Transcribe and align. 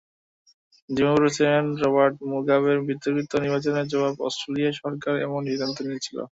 জিম্বাবুয়ের 0.89 1.23
president 1.23 1.71
Robert 1.83 2.15
মুগাবের 2.31 2.77
বিতর্কিত 2.87 3.31
নির্বাচনের 3.43 3.89
জবাবে 3.91 4.21
অস্ট্রেলিয়া 4.27 4.71
সরকার 4.81 5.13
এমন 5.25 5.41
সিদ্ধান্ত 5.49 5.77
নিয়েছিল। 5.87 6.17